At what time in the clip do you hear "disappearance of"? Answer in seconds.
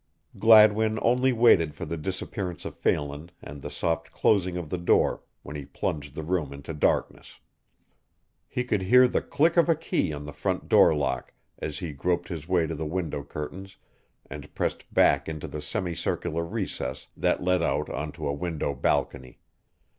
1.95-2.75